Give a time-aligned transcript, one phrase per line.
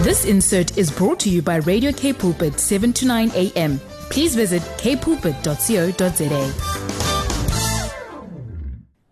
[0.00, 3.78] This insert is brought to you by Radio K Pulpit 7 to 9 a.m.
[4.10, 6.52] Please visit kpulpit.co.za.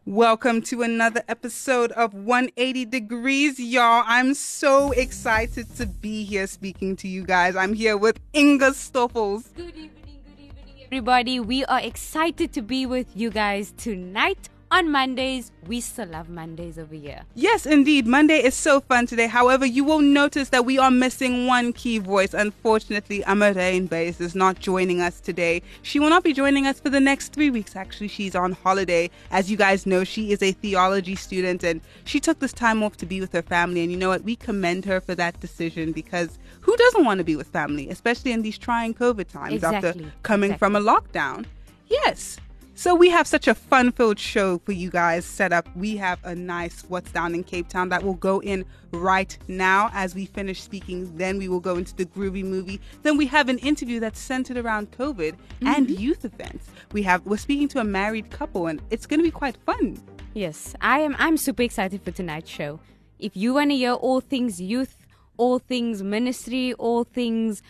[0.06, 4.02] Welcome to another episode of 180 Degrees, y'all.
[4.06, 7.54] I'm so excited to be here speaking to you guys.
[7.54, 9.54] I'm here with Inga Stoffels.
[9.54, 9.90] Good evening,
[10.24, 11.38] good evening, everybody.
[11.38, 15.50] We are excited to be with you guys tonight on Mondays.
[15.66, 17.22] We still love Mondays over here.
[17.34, 18.06] Yes, indeed.
[18.06, 19.26] Monday is so fun today.
[19.26, 22.34] However, you will notice that we are missing one key voice.
[22.34, 25.62] Unfortunately, Amarain Bays is not joining us today.
[25.82, 27.76] She will not be joining us for the next three weeks.
[27.76, 29.10] Actually, she's on holiday.
[29.30, 32.96] As you guys know, she is a theology student and she took this time off
[32.98, 33.82] to be with her family.
[33.82, 34.22] And you know what?
[34.24, 38.32] We commend her for that decision because who doesn't want to be with family, especially
[38.32, 39.88] in these trying COVID times Exactly.
[39.88, 40.58] after coming Exactly.
[40.58, 41.46] from a lockdown?
[41.88, 42.38] Yes.
[42.78, 45.68] So we have such a fun-filled show for you guys set up.
[45.74, 49.90] We have a nice what's down in Cape Town that will go in right now
[49.92, 51.16] as we finish speaking.
[51.16, 52.80] Then we will go into the groovy movie.
[53.02, 56.00] Then we have an interview that's centered around COVID and mm-hmm.
[56.00, 56.68] youth events.
[56.92, 60.00] We have we're speaking to a married couple and it's going to be quite fun.
[60.34, 61.16] Yes, I am.
[61.18, 62.78] I'm super excited for tonight's show.
[63.18, 65.04] If you want to hear all things youth,
[65.36, 67.60] all things ministry, all things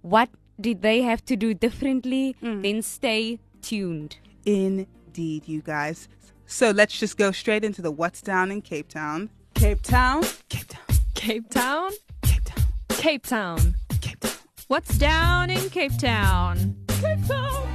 [0.00, 2.62] what did they have to do differently, mm.
[2.62, 4.16] then stay tuned.
[4.46, 6.08] Indeed, you guys.
[6.46, 9.30] So let's just go straight into the what's down in Cape Town.
[9.54, 11.90] Cape Town, Cape Town, Cape Town,
[12.22, 13.74] Cape Town, Cape Town.
[14.00, 14.34] Cape Town.
[14.68, 16.76] What's down in Cape Town?
[16.88, 17.68] Cape Town.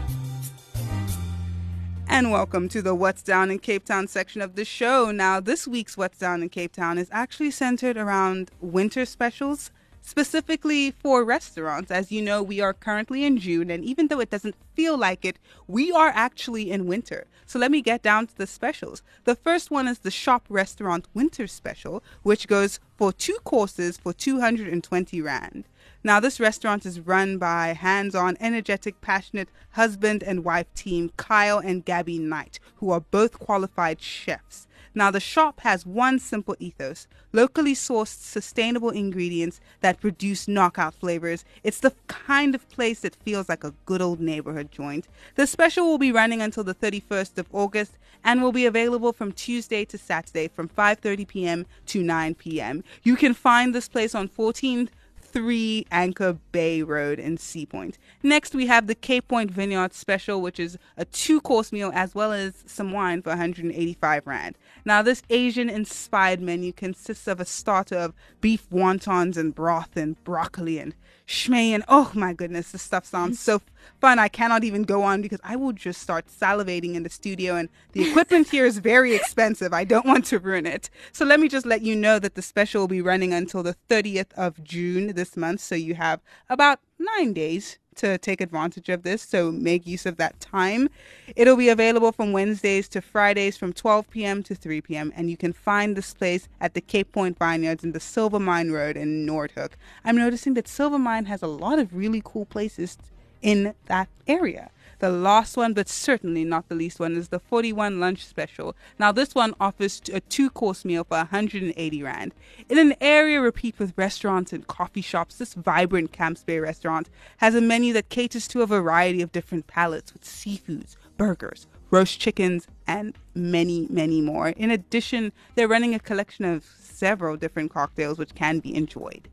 [2.08, 5.11] And welcome to the What's Down in Cape Town section of the show.
[5.11, 9.72] Now, this week's What's Down in Cape Town is actually centered around winter specials,
[10.09, 11.91] specifically for restaurants.
[11.91, 15.23] As you know, we are currently in June, and even though it doesn't feel like
[15.23, 17.27] it, we are actually in winter.
[17.45, 19.03] So let me get down to the specials.
[19.25, 24.11] The first one is the Shop Restaurant Winter Special, which goes for two courses for
[24.11, 25.65] 220 Rand.
[26.03, 31.59] Now, this restaurant is run by hands on, energetic, passionate husband and wife team Kyle
[31.59, 34.65] and Gabby Knight, who are both qualified chefs.
[34.95, 41.45] Now, the shop has one simple ethos locally sourced, sustainable ingredients that produce knockout flavors.
[41.64, 45.08] It's the kind of place that feels like a good old neighborhood joint.
[45.36, 49.32] The special will be running until the 31st of August and will be available from
[49.32, 51.66] Tuesday to Saturday from 5:30 p.m.
[51.88, 52.83] to 9 p.m.
[53.04, 54.89] You can find this place on 14th
[55.32, 57.98] 3 Anchor Bay Road in Sea Point.
[58.23, 62.16] Next, we have the Cape Point Vineyard Special, which is a two course meal as
[62.16, 64.58] well as some wine for 185 Rand.
[64.86, 70.22] Now, this Asian inspired menu consists of a starter of beef wontons and broth and
[70.23, 70.95] broccoli and
[71.28, 71.72] shimeji.
[71.72, 73.42] And oh my goodness, this stuff sounds mm.
[73.42, 73.61] so
[74.00, 74.20] fun.
[74.20, 77.70] I cannot even go on because I will just start salivating in the studio, and
[77.94, 79.73] the equipment here is very expensive.
[79.73, 80.90] I don't want to ruin it.
[81.12, 83.76] So let me just let you know that the special will be running until the
[83.90, 85.62] 30th of June this month.
[85.62, 89.22] So you have about nine days to take advantage of this.
[89.22, 90.90] So make use of that time.
[91.36, 94.42] It'll be available from Wednesdays to Fridays from 12 p.m.
[94.44, 95.11] to 3 p.m.
[95.16, 98.96] And you can find this place at the Cape Point Vineyards in the Silvermine Road
[98.96, 99.72] in Noordhoek.
[100.06, 102.98] I'm noticing that Silver Mine has a lot of really cool places
[103.42, 104.72] in that area.
[105.00, 108.76] The last one, but certainly not the least one, is the 41 lunch special.
[109.00, 112.33] Now, this one offers a two course meal for 180 Rand.
[112.67, 117.55] In an area replete with restaurants and coffee shops, this vibrant Camps Bay restaurant has
[117.55, 122.67] a menu that caters to a variety of different palates with seafoods, burgers, roast chickens,
[122.86, 124.49] and many, many more.
[124.49, 129.30] In addition, they're running a collection of several different cocktails which can be enjoyed.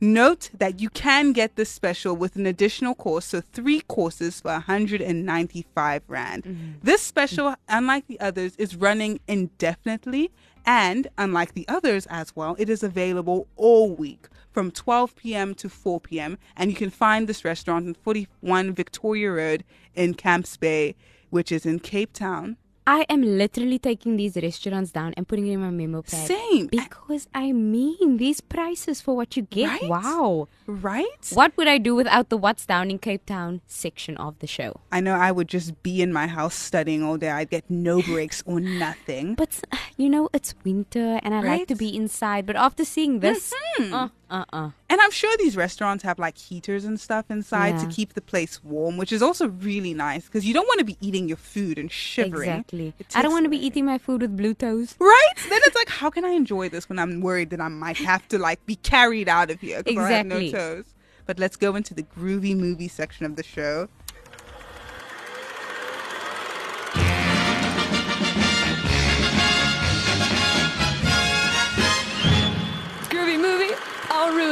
[0.00, 4.52] Note that you can get this special with an additional course, so three courses for
[4.52, 6.44] 195 Rand.
[6.44, 6.72] Mm-hmm.
[6.82, 10.30] This special, unlike the others, is running indefinitely,
[10.66, 15.54] and unlike the others as well, it is available all week from 12 p.m.
[15.54, 16.38] to 4 p.m.
[16.56, 19.64] And you can find this restaurant on 41 Victoria Road
[19.94, 20.94] in Camps Bay,
[21.30, 22.56] which is in Cape Town.
[22.88, 26.28] I am literally taking these restaurants down and putting it in my memo pad.
[26.28, 26.68] Same.
[26.68, 29.68] Because I mean, these prices for what you get.
[29.68, 29.88] Right?
[29.88, 30.48] Wow.
[30.66, 31.30] Right?
[31.32, 34.80] What would I do without the What's Down in Cape Town section of the show?
[34.92, 37.30] I know I would just be in my house studying all day.
[37.30, 39.34] I'd get no breaks or nothing.
[39.34, 39.64] But
[39.96, 42.46] you know, it's winter and I like to be inside.
[42.46, 44.70] But after seeing this, uh, uh, uh.
[44.88, 48.62] And I'm sure these restaurants have like heaters and stuff inside to keep the place
[48.64, 51.78] warm, which is also really nice because you don't want to be eating your food
[51.78, 52.50] and shivering.
[52.50, 52.94] Exactly.
[53.14, 54.94] I don't want to be eating my food with blue toes.
[54.98, 55.32] Right?
[55.48, 58.26] Then it's like, how can I enjoy this when I'm worried that I might have
[58.28, 60.84] to like be carried out of here because I have no toes?
[61.26, 63.88] But let's go into the groovy movie section of the show.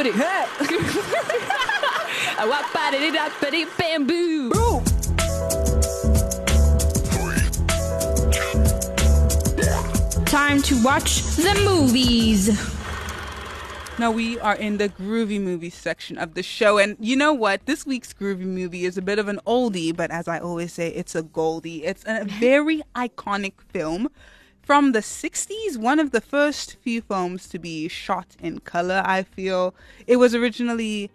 [0.06, 0.19] On Rudy.
[0.19, 0.47] Hey.
[2.47, 4.51] Wap bada da ba bamboo.
[10.27, 12.51] Time to watch the movies.
[13.97, 17.65] Now we are in the groovy movie section of the show, and you know what?
[17.67, 20.89] This week's groovy movie is a bit of an oldie, but as I always say,
[20.89, 21.85] it's a goldie.
[21.85, 24.09] It's a very iconic film
[24.65, 29.03] from the 60s, one of the first few films to be shot in color.
[29.05, 29.75] I feel
[30.07, 31.11] it was originally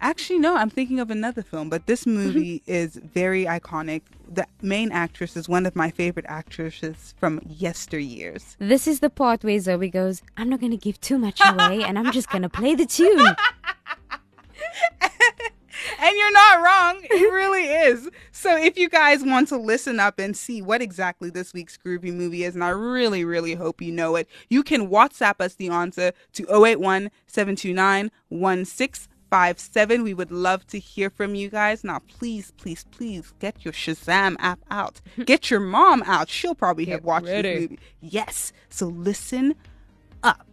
[0.00, 2.16] Actually, no, I'm thinking of another film, but this mm-hmm.
[2.16, 4.02] movie is very iconic.
[4.32, 8.54] The main actress is one of my favorite actresses from yesteryears.
[8.60, 11.82] This is the part where Zoe goes, I'm not going to give too much away
[11.82, 13.26] and I'm just going to play the tune.
[16.08, 17.00] and you're not wrong.
[17.04, 18.08] It really is.
[18.32, 22.12] So if you guys want to listen up and see what exactly this week's groovy
[22.12, 25.68] movie is, and I really, really hope you know it, you can WhatsApp us the
[25.68, 28.10] answer to 081 729
[29.56, 30.02] seven.
[30.02, 31.84] We would love to hear from you guys.
[31.84, 35.00] Now, please, please, please get your Shazam app out.
[35.26, 36.30] Get your mom out.
[36.30, 37.48] She'll probably Get have watched ready.
[37.52, 37.78] this movie.
[38.00, 38.52] Yes.
[38.70, 39.54] So listen
[40.22, 40.46] up.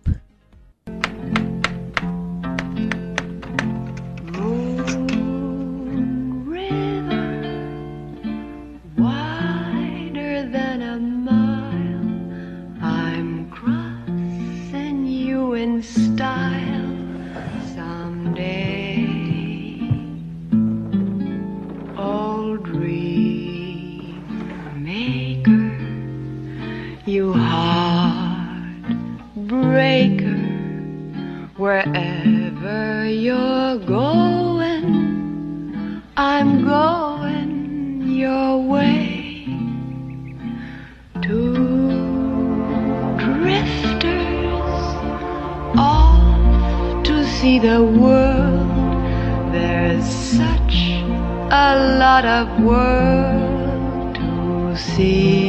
[29.76, 34.86] Heartbreaker, wherever you're going.
[36.18, 39.46] I'm going your way.
[41.22, 41.90] Two
[43.18, 44.86] drifters
[45.78, 48.70] off to see the world.
[49.54, 50.76] There's such
[51.52, 55.45] a lot of world to see.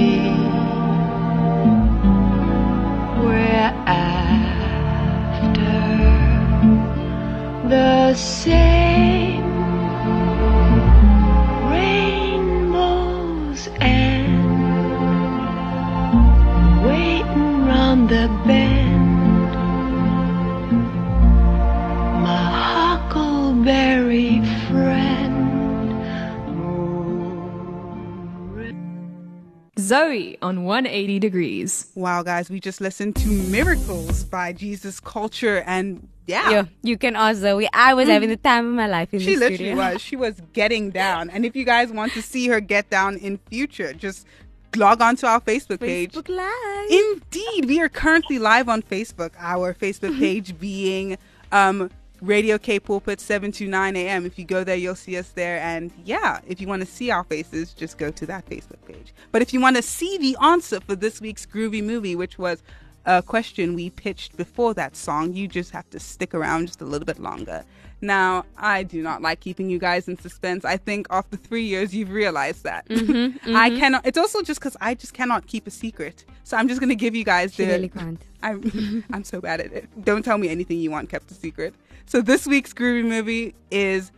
[29.86, 31.90] Zoe on 180 degrees.
[31.94, 36.50] Wow, guys, we just listened to Miracles by Jesus Culture, and yeah.
[36.50, 37.68] Yeah, you can ask Zoe.
[37.72, 40.00] I was having the time of my life in She the literally was.
[40.00, 41.30] She was getting down.
[41.30, 44.26] And if you guys want to see her get down in future, just
[44.74, 46.12] log on to our Facebook page.
[46.12, 46.90] Facebook Live.
[46.90, 49.30] Indeed, we are currently live on Facebook.
[49.38, 51.16] Our Facebook page being
[51.52, 54.26] um, Radio K Pulpit 7 to 9 AM.
[54.26, 55.58] If you go there, you'll see us there.
[55.60, 59.12] And yeah, if you want to see our faces, just go to that Facebook page.
[59.32, 62.62] But if you want to see the answer for this week's groovy movie, which was
[63.04, 66.84] a question we pitched before that song, you just have to stick around just a
[66.84, 67.64] little bit longer.
[68.00, 70.64] Now, I do not like keeping you guys in suspense.
[70.64, 72.86] I think after three years, you've realized that.
[72.88, 73.56] Mm-hmm, mm-hmm.
[73.56, 74.06] I cannot.
[74.06, 76.24] It's also just because I just cannot keep a secret.
[76.44, 77.72] So I'm just gonna give you guys She the.
[77.72, 78.20] really can't.
[78.42, 80.04] I'm I'm so bad at it.
[80.04, 81.74] Don't tell me anything you want kept a secret.
[82.06, 84.12] So this week's groovy movie is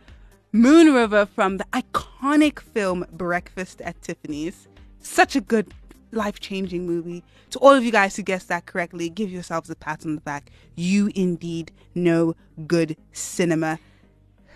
[0.51, 4.67] Moon River from the iconic film Breakfast at Tiffany's.
[4.99, 5.73] Such a good
[6.11, 7.23] life changing movie.
[7.51, 10.21] To all of you guys who guessed that correctly, give yourselves a pat on the
[10.21, 10.51] back.
[10.75, 12.35] You indeed know
[12.67, 13.79] good cinema.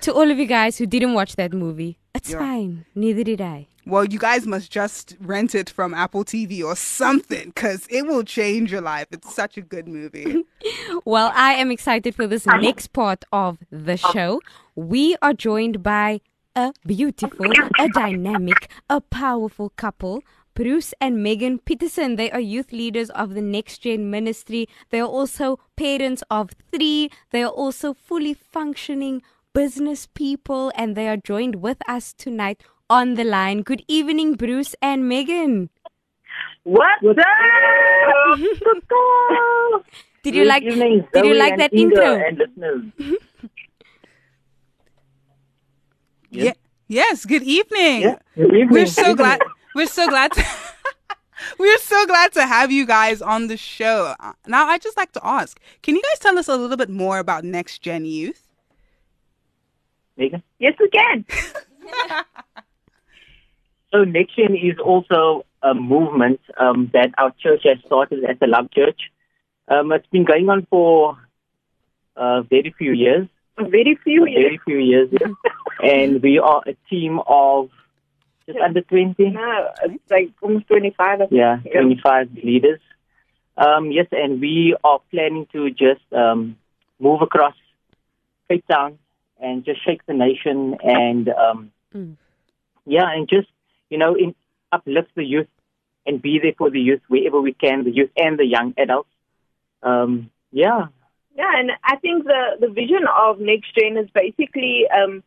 [0.02, 2.40] To all of you guys who didn't watch that movie, it's Yeah.
[2.40, 2.86] fine.
[2.94, 3.68] Neither did I.
[3.86, 8.24] Well, you guys must just rent it from Apple TV or something because it will
[8.24, 9.08] change your life.
[9.12, 10.44] It's such a good movie.
[11.06, 14.42] Well, I am excited for this next part of the show.
[14.76, 16.22] We are joined by
[16.56, 20.24] a beautiful, a dynamic, a powerful couple.
[20.54, 22.16] Bruce and Megan Petersen.
[22.16, 24.70] They are youth leaders of the NexGen Ministry.
[24.92, 27.10] They are also parents of three.
[27.32, 29.24] They are also fully functioning
[29.54, 33.62] business people, and they are joined with us tonight on the line.
[33.62, 35.70] Good evening, Bruce and Megan.
[36.64, 37.26] What's up?
[40.24, 40.64] Did you like?
[40.64, 42.16] evening, Did you like that Inga intro?
[42.16, 42.84] And listeners.
[46.30, 46.54] yeah.
[46.88, 47.26] Yes.
[47.26, 48.02] Good evening.
[48.04, 48.70] Yeah, good evening.
[48.70, 49.42] We're so Good glad.
[49.76, 50.32] We're so glad.
[50.34, 50.46] To,
[51.60, 54.14] we're so glad to have you guys on the show.
[54.20, 56.90] Uh, Now, I just like to ask, can you guys tell us a little bit
[56.90, 58.48] more about NexGen Youth?
[60.16, 60.44] Megan?
[60.60, 61.26] Yes, we can.
[63.94, 68.72] So NexGen is also a movement um, that our church has started as a love
[68.72, 69.00] church.
[69.68, 71.16] Um, it's been going on for
[72.18, 73.28] uh, very few years.
[73.58, 74.44] Very few years.
[74.44, 75.10] Very few years.
[75.84, 77.70] and we are a team of
[78.48, 79.30] just under 20.
[79.30, 80.98] No, it's like almost 25.
[81.00, 81.32] I think.
[81.32, 82.80] Yeah, 25 leaders.
[83.56, 86.58] Um, yes, and we are planning to just um,
[87.00, 87.54] move across
[88.50, 88.98] Cape Town
[89.40, 92.16] and just shake the nation and, um, Mm.
[92.88, 93.48] yeah, and just,
[93.94, 94.34] you know, in,
[94.72, 95.48] uplift the youth
[96.08, 99.10] and be there for the youth wherever we can, the youth and the young adults.
[99.84, 100.88] Um, yeah,
[101.36, 105.24] Yeah, and I think the, the vision of NexGen is basically um,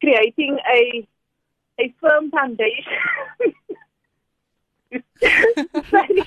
[0.00, 1.08] creating a
[1.80, 3.02] a firm foundation.
[5.90, 6.22] Sorry.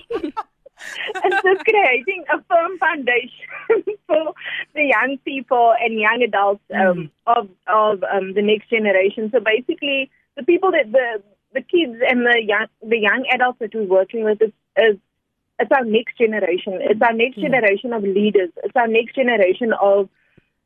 [1.24, 3.48] it's just creating a firm foundation
[4.08, 4.34] for
[4.74, 9.30] the young people and young adults um, of of um, the next generation.
[9.32, 11.22] So basically, the people that the
[11.54, 14.98] the kids and the young the young adults that we're working with is, is
[15.60, 16.80] it's our next generation.
[16.80, 18.50] It's our next generation of leaders.
[18.64, 20.10] It's our next generation of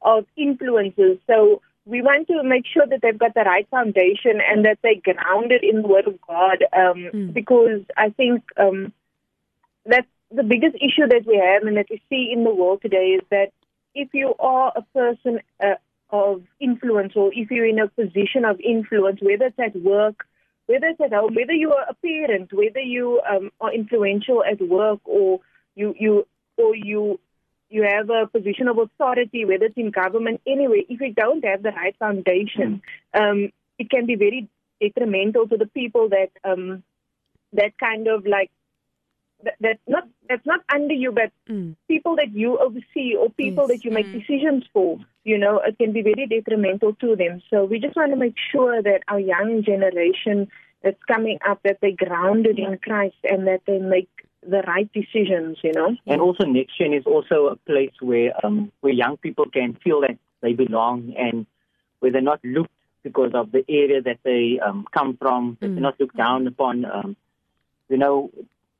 [0.01, 1.19] of influencers.
[1.25, 5.01] So we want to make sure that they've got the right foundation and that they're
[5.03, 6.63] grounded in the Word of God.
[6.71, 8.93] Um, Because I think um,
[9.85, 13.17] that's the biggest issue that we have and that we see in the world today
[13.17, 13.49] is that
[13.95, 15.75] if you are a person uh,
[16.13, 20.27] of influence or if you're in a position of influence, whether it's at work,
[20.67, 24.61] whether it's at home, whether you are a parent, whether you um, are influential at
[24.61, 25.39] work or
[25.75, 27.19] you you or you
[27.69, 31.63] you have a position of authority, whether it's in government, anyway, if you don't have
[31.63, 32.83] the right foundation,
[33.15, 34.47] um, it can be very
[34.79, 36.83] detrimental to the people that um,
[37.53, 38.51] that kind of like
[39.43, 41.75] that, that not that's not under you, but Mm.
[41.87, 43.71] people that you oversee or people Yes.
[43.71, 44.99] that you make decisions for.
[45.23, 47.41] You know, it can be very detrimental to them.
[47.49, 50.47] So we just want to make sure that our young generation
[50.81, 54.09] that's coming up that they're grounded in Christ and that they make
[54.41, 55.57] the right decisions.
[55.63, 55.95] You know.
[56.07, 60.17] And also, NexGen is also a place where um, where young people can feel that
[60.41, 61.45] they belong and
[61.99, 62.71] where they're not looked
[63.03, 65.57] because of the area that they um, come from.
[65.59, 66.85] That They're not looked down upon.
[66.85, 67.15] Um,
[67.89, 68.31] you know,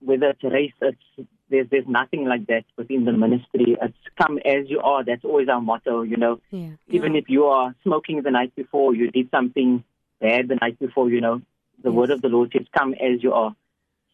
[0.04, 3.78] whether it's race, it's there's there's nothing like that within the ministry.
[3.82, 5.04] It's come as you are.
[5.04, 6.02] That's always our motto.
[6.02, 6.72] You know, Yeah.
[6.88, 9.84] even if you are smoking the night before, you did something
[10.20, 11.10] bad the night before.
[11.10, 11.42] You know,
[11.84, 13.56] the word of the Lord says, "Come as you are."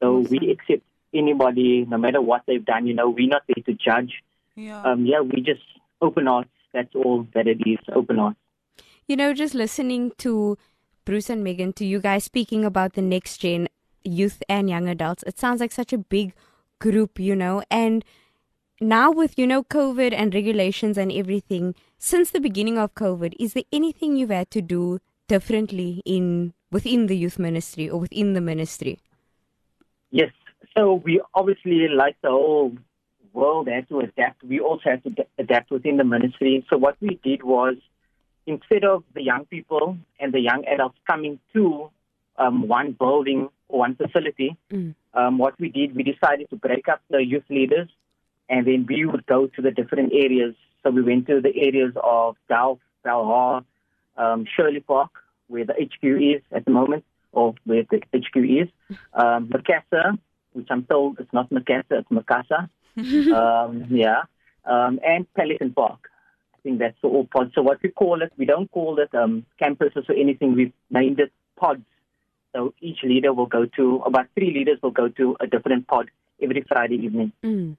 [0.02, 2.88] So we accept anybody, no matter what they've done.
[2.88, 4.14] You know, we're not there to judge.
[4.56, 4.82] Yeah.
[4.84, 5.62] Um, yeah, we just
[6.02, 6.50] open hearts.
[6.74, 7.80] That's all that it is.
[7.94, 8.38] Open hearts.
[9.08, 10.58] You know, just listening to
[11.06, 13.68] Bruce and Megan, to you guys speaking about the next gen
[14.04, 16.34] youth and young adults, it sounds like such a big
[16.80, 17.64] group, you know.
[17.70, 18.04] And
[18.82, 23.54] now with, you know, COVID and regulations and everything, since the beginning of COVID, is
[23.54, 28.42] there anything you've had to do differently in within the youth ministry or within the
[28.42, 29.00] ministry?
[30.12, 30.32] Yes.
[30.78, 32.78] So we obviously, like the whole
[33.34, 34.44] world, had to adapt.
[34.44, 36.66] We also had to adapt within the ministry.
[36.70, 37.76] So what we did was,
[38.46, 41.92] instead of the young people and the young adults coming to
[42.38, 44.96] um, one building one facility, Mm.
[45.14, 47.88] um, what we did, we decided to break up the youth leaders,
[48.50, 50.56] and then we would go to the different areas.
[50.84, 53.64] So we went to the areas of Delft, Belhar,
[54.18, 55.12] um, Shirley Park,
[55.48, 56.04] where the HQ
[56.36, 58.68] is at the moment, or where the HQ is,
[59.14, 60.18] um, Macassar,
[60.54, 62.70] which I'm told it's not Macassar, it's Macassar.
[63.34, 64.24] um, yeah,
[64.66, 66.10] um, and Pelican Park.
[66.56, 67.54] I think that's the all pods.
[67.56, 70.56] So what we call it, we don't call it um, campuses or anything.
[70.56, 71.86] We've named it pods.
[72.54, 76.10] So each leader will go to about three leaders will go to a different pod
[76.42, 77.32] every Friday evening.
[77.44, 77.78] Mm.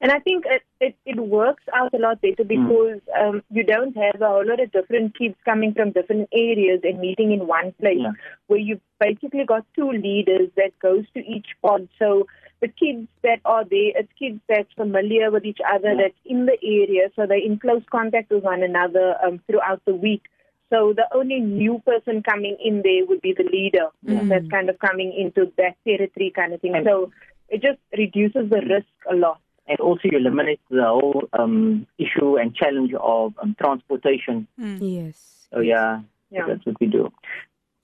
[0.00, 3.94] And I think it, it, it works out a lot better because um, you don't
[3.96, 7.72] have a whole lot of different kids coming from different areas and meeting in one
[7.72, 8.12] place Yeah.
[8.46, 11.88] where you've basically got two leaders that goes to each pod.
[11.98, 12.26] So
[12.60, 16.56] the kids that are there, it's kids that's familiar with each other, that's in the
[16.62, 20.22] area, so they're in close contact with one another um, throughout the week.
[20.70, 23.88] So the only new person coming in there would be the leader
[24.28, 26.74] that's kind of coming into that territory kind of thing.
[26.76, 27.12] And- so
[27.48, 29.40] it just reduces the risk a lot.
[29.66, 34.46] And also you eliminate the whole um, issue and challenge of um, transportation.
[34.56, 35.46] Yes.
[35.52, 36.00] So yeah,
[36.30, 36.46] Yeah.
[36.48, 37.12] that's what we do.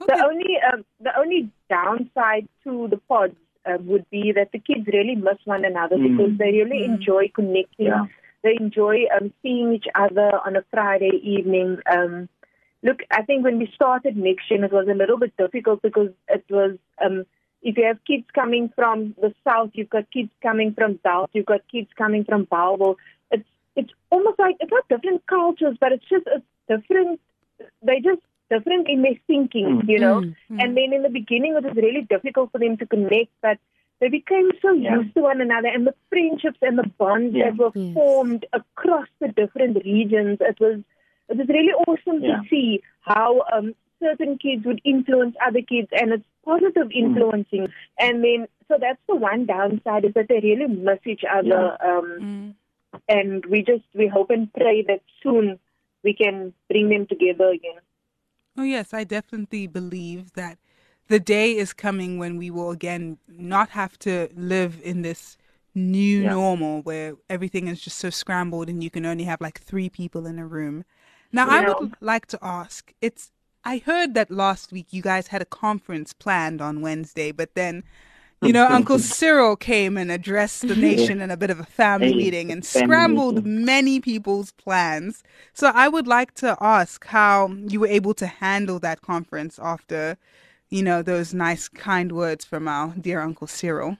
[0.00, 4.86] The only um, the only downside to the pods uh, would be that the kids
[4.92, 6.16] really miss one another Mm.
[6.16, 7.86] because they really enjoy connecting.
[7.86, 8.06] Yeah.
[8.42, 11.78] They enjoy um, seeing each other on a Friday evening.
[11.90, 12.28] Um,
[12.86, 16.44] look, I think when we started NexGen, it was a little bit difficult because it
[16.48, 16.72] was
[17.04, 17.24] um,
[17.62, 21.52] if you have kids coming from the south, you've got kids coming from south, you've
[21.54, 22.96] got kids coming from Bowel.
[23.30, 23.48] It's
[23.80, 27.20] it's almost like it's not different cultures, but it's just it's different.
[27.82, 28.22] They just
[28.54, 29.88] different in their thinking, Mm.
[29.92, 30.16] you know.
[30.20, 30.62] Mm.
[30.62, 33.58] And then in the beginning, it was really difficult for them to connect, but
[34.00, 34.96] they became so Yeah.
[34.98, 37.46] used to one another, and the friendships and the bonds Yeah.
[37.46, 37.94] that were Yes.
[37.94, 40.38] formed across the different regions.
[40.52, 40.76] It was
[41.28, 42.42] it was really awesome Yeah.
[42.42, 46.96] to see how um, certain kids would influence other kids, and it's positive Mm.
[47.04, 47.68] influencing.
[47.98, 51.76] And then, so that's the one downside is that they really miss each other.
[51.82, 52.52] Um,
[53.08, 55.58] and we just we hope and pray that soon
[56.02, 57.80] we can bring them together again.
[58.56, 60.58] Oh, yes, I definitely believe that
[61.08, 65.36] the day is coming when we will again not have to live in this
[65.74, 66.30] new Yeah.
[66.30, 70.26] normal where everything is just so scrambled and you can only have like three people
[70.26, 70.84] in a room.
[71.32, 71.74] Now, I Yeah.
[71.78, 73.30] would like to ask it's,
[73.64, 77.82] I heard that last week you guys had a conference planned on Wednesday, but then.
[78.42, 82.14] You know, Uncle Cyril came and addressed the nation in a bit of a family
[82.14, 85.22] meeting and scrambled many people's plans.
[85.54, 90.18] So I would like to ask how you were able to handle that conference after,
[90.68, 93.96] you know, those nice, kind words from our dear Uncle Cyril.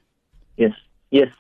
[0.58, 0.74] Yes,
[1.10, 1.30] yes.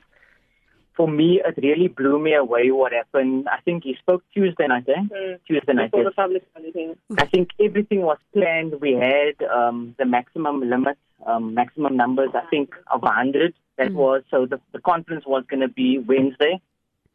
[0.96, 3.48] For me, it really blew me away what happened.
[3.48, 5.02] I think he spoke Tuesday night, eh?
[5.14, 5.38] Mm.
[5.46, 5.90] Tuesday night.
[5.90, 6.10] For yes.
[6.10, 6.94] the public holiday.
[7.18, 8.80] I think everything was planned.
[8.80, 13.52] We had um, the maximum limit, um, maximum numbers, I think, of 100.
[13.76, 16.62] That was, so the, the conference was going to be Wednesday,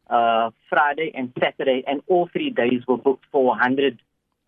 [0.08, 3.98] uh, Friday, and Saturday, and all three days were booked for 100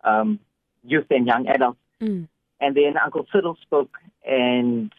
[0.05, 0.39] um,
[0.85, 1.79] youth and young adults.
[2.01, 2.29] Mm.
[2.61, 4.93] And then Uncle Cyril spoke, and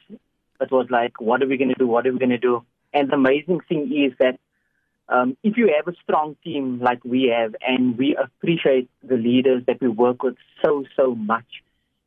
[0.61, 1.87] it was like, what are we going to do?
[1.87, 2.65] What are we going to do?
[2.93, 4.39] And the amazing thing is that
[5.09, 9.63] um, if you have a strong team like we have, and we appreciate the leaders
[9.67, 11.47] that we work with so, so much.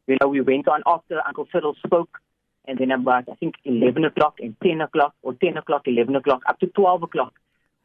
[0.07, 2.19] You know, we went on after Uncle Cyril spoke,
[2.65, 6.41] and then about, I think, 11 o'clock and 10 o'clock, or 10 o'clock, 11 o'clock,
[6.48, 7.33] up to 12 o'clock.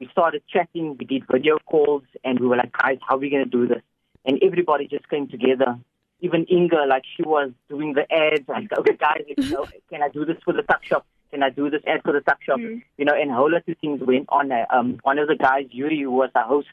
[0.01, 3.31] We started chatting, we did video calls, and we were like, guys, how are we
[3.31, 3.83] going to do this?
[4.25, 5.79] And everybody just came together.
[6.21, 10.09] Even Inga, like, she was doing the ads, like, okay, guys, you know, can I
[10.09, 11.07] do this for the tuck shop?
[11.35, 12.61] Can I do this ad for the tuck shop?
[12.61, 14.53] You know, and a whole lot of things went on.
[14.53, 16.69] Uh, Um, one of the guys, Yuri, who was our host,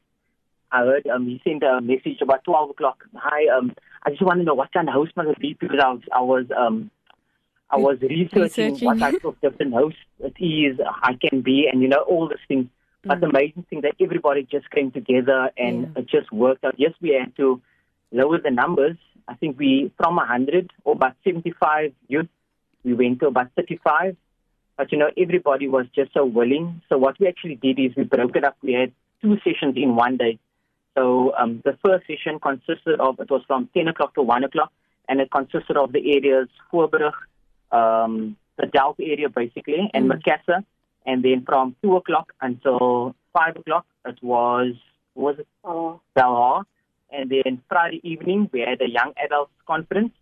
[0.72, 3.04] I heard um, he sent a message about 12 o'clock.
[3.16, 3.74] Hi, um,
[4.06, 6.02] I just want to know what kind of host must it be because I was,
[6.14, 6.92] I was, um,
[7.72, 8.86] I was researching, Researching.
[8.86, 12.46] what type of different hosts it is I can be, and you know all these
[12.48, 12.68] things.
[13.04, 16.02] But the amazing thing that everybody just came together and Yeah.
[16.02, 16.76] it just worked out.
[16.78, 17.60] Yes, we had to
[18.12, 18.98] lower the numbers.
[19.28, 22.28] I think we from 100 or about 75 youth,
[22.84, 24.16] we went to about 35.
[24.78, 26.82] But you know, everybody was just so willing.
[26.90, 28.58] So what we actually did is we broke it up.
[28.62, 30.40] We had two sessions in one day.
[30.96, 34.72] So um, the first session consisted of it was from 10 o'clock to 1 o'clock,
[35.08, 37.14] and it consisted of the areas Voorbrug,
[37.72, 40.20] um, the Delft area basically, and Mm.
[40.20, 40.64] Macassar.
[41.06, 44.76] And then from 2 o'clock until 5 o'clock, it was
[45.16, 46.00] was it Oh.
[47.12, 50.14] And then Friday evening, we had a young adults conference.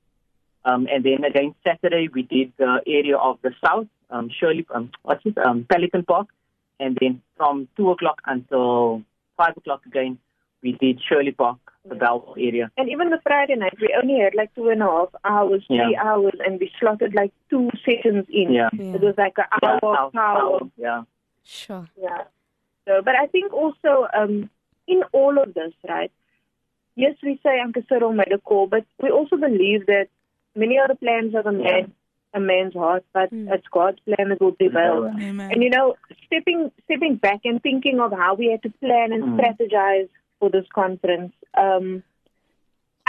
[0.66, 4.92] Um, and then again, Saturday, we did the area of the south, um, Shirley, um,
[5.04, 6.28] what's it, um, Pelican Park.
[6.80, 9.04] And then from 2 o'clock until
[9.38, 10.18] 5 o'clock again,
[10.64, 12.70] we did Shirley Park, the Bellville area.
[12.78, 15.96] And even the Friday night, we only had like two and a half hours, three
[15.96, 18.52] hours, and we slotted like two sessions in.
[18.54, 18.70] Yeah.
[18.74, 18.96] Yeah.
[18.96, 21.04] It was like an Yeah, hour hour- hour, yeah.
[21.44, 21.88] Sure.
[22.02, 22.24] Yeah.
[22.88, 24.50] So, but I think also um,
[24.88, 26.12] in all of this, right?
[26.96, 30.08] Yes, we say Uncle Cyril made a call, but we also believe that
[30.56, 31.94] many other the plans of a man,
[32.34, 33.52] a man's heart, but Mm.
[33.54, 35.12] it's God's plan that will prevail.
[35.20, 35.52] Amen.
[35.52, 39.24] And you know, stepping stepping back and thinking of how we had to plan and
[39.24, 39.40] Mm.
[39.40, 42.04] strategize for this conference, um,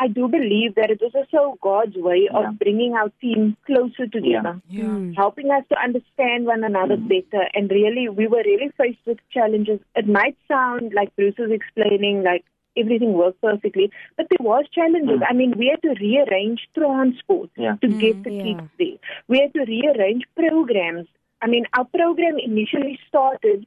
[0.02, 2.38] I do believe that it was also God's way Yeah.
[2.38, 4.84] of bringing our team closer together yeah.
[4.84, 5.14] Mm.
[5.14, 7.42] helping us to understand one another better.
[7.54, 9.80] And really, we were really faced with challenges.
[9.94, 12.44] It might sound like Bruce was explaining, like
[12.80, 15.20] everything worked perfectly, but there was challenges.
[15.20, 15.26] Mm.
[15.30, 17.76] I mean, we had to rearrange transport Yeah.
[17.82, 18.42] to Mm, get the yeah.
[18.44, 18.98] kids there.
[19.28, 21.06] We had to rearrange programs.
[21.42, 23.66] I mean, our program initially started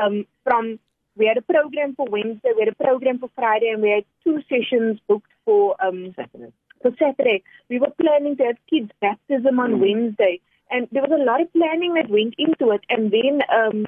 [0.00, 0.78] um, from
[1.16, 4.04] we had a program for Wednesday, we had a program for Friday, and we had
[4.24, 6.52] two sessions booked for um, Saturday.
[6.82, 7.42] for Saturday.
[7.68, 9.80] We were planning to have kids' baptism on Mm.
[9.86, 12.82] Wednesday, and there was a lot of planning that went into it.
[12.88, 13.78] And then, um,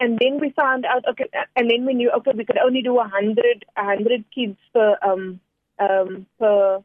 [0.00, 2.98] and then we found out, okay, and then we knew, okay, we could only do
[2.98, 5.40] a hundred, a hundred kids per, um,
[5.78, 6.82] um, per,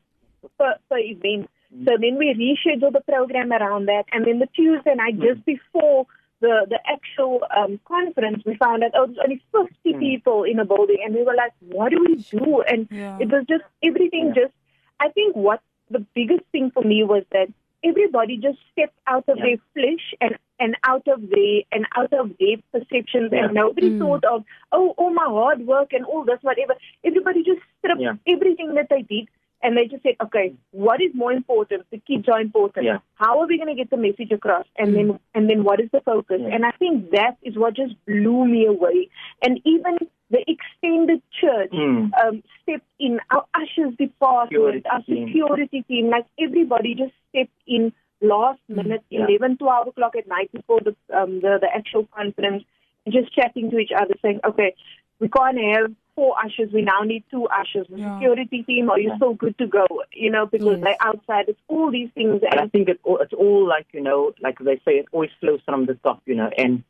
[0.57, 1.49] per, per event.
[1.85, 6.05] So then we rescheduled the program around that, and then the Tuesday night, just before
[6.41, 9.99] the the actual um, conference, we found out oh, there's only 50 Mm.
[9.99, 12.61] people in a building, and we were like, what do we do?
[12.67, 13.17] And Yeah.
[13.21, 14.43] it was just everything Yeah.
[14.43, 14.53] just
[14.99, 17.47] I think what the biggest thing for me was that
[17.83, 19.43] everybody just stepped out of Yeah.
[19.45, 23.45] their flesh and and out of their and out of their perceptions Yeah.
[23.45, 23.99] and nobody Mm.
[23.99, 28.15] thought of oh all my hard work and all this whatever everybody just stripped Yeah.
[28.27, 29.27] everything that they did
[29.63, 31.85] and they just said, okay, what is more important?
[31.91, 32.85] The kids are important.
[32.85, 32.97] Yeah.
[33.15, 34.65] How are we going to get the message across?
[34.77, 36.41] And then, and then what is the focus?
[36.41, 36.55] Yeah.
[36.55, 39.09] And I think that is what just blew me away.
[39.43, 39.97] And even
[40.31, 42.11] the extended church Mm.
[42.23, 43.19] um, stepped in.
[43.31, 49.25] Our ushers department, Security our security team, like everybody just stepped in last minute, Yeah.
[49.27, 52.63] eleven, twelve 11, 12 o'clock at night before the, um, the the actual conference,
[53.09, 54.73] just chatting to each other, saying, okay,
[55.19, 56.71] we can't have four ushers.
[56.73, 57.87] We now need two ushers.
[57.89, 58.15] The Yeah.
[58.15, 59.15] security team, are you Yeah.
[59.17, 59.85] still good to go?
[60.13, 60.83] You know, because Yes.
[60.83, 61.45] they're outside.
[61.49, 62.41] It's all these things.
[62.43, 65.07] And I And think it, all- it's all like you know, like they say, it
[65.11, 66.49] always flows from the top, you know.
[66.57, 66.83] And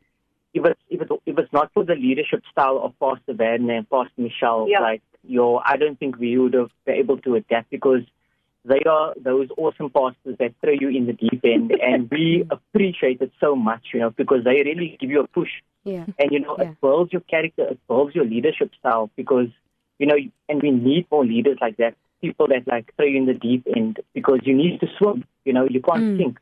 [0.54, 3.90] if it's if it's if it's not for the leadership style of Pastor Van and
[3.90, 4.82] Pastor Michelle, Yeah.
[4.82, 8.02] like your, I don't think we would have been able to adapt because
[8.64, 13.22] they are those awesome pastors that throw you in the deep end, and we appreciate
[13.22, 15.50] it so much, you know, because they really give you a push
[15.84, 16.06] Yeah.
[16.20, 16.70] and you know Yeah.
[16.72, 19.48] it builds your character, it builds your leadership style because
[20.00, 20.16] you know,
[20.50, 23.68] and we need more leaders like that, people that like throw you in the deep
[23.76, 26.18] end because you need to swim, you know, you can't Mm.
[26.18, 26.40] sink.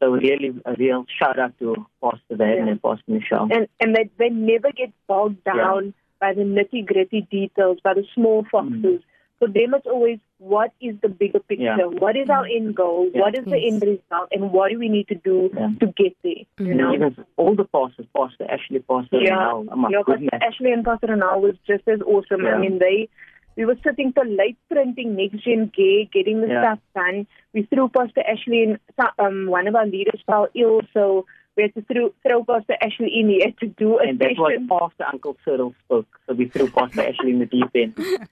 [0.00, 2.68] So really, a real shout out to Pastor Van Yeah.
[2.72, 3.48] and Pastor Michelle.
[3.52, 8.04] and and they they never get bogged down by the nitty gritty details, by the
[8.14, 9.00] small foxes.
[9.42, 11.64] For them, it's always what is the bigger picture?
[11.64, 11.86] Yeah.
[11.86, 13.10] What is our end goal?
[13.12, 13.22] Yeah.
[13.22, 14.28] What is the end result?
[14.30, 15.70] And what do we need to do Yeah.
[15.80, 16.44] to get there?
[16.64, 16.94] You know.
[16.94, 20.30] even all the pastors, Pastor Ashley, Pastor Yeah, Renal, oh my yeah, goodness.
[20.30, 22.44] Pastor Ashley and Pastor Renal was just as awesome.
[22.44, 22.54] Yeah.
[22.54, 23.08] I mean, they
[23.56, 26.62] we were sitting till late printing next gen gear, getting the Yeah.
[26.62, 27.26] stuff done.
[27.52, 28.78] We threw Pastor Ashley in.
[29.18, 31.26] Um, one of our leaders fell ill, so
[31.56, 33.28] we had to throw, throw Pastor Ashley in.
[33.28, 36.06] He had to do a And that was after Uncle Cyril spoke.
[36.28, 37.96] So we threw Pastor Ashley in the deep end.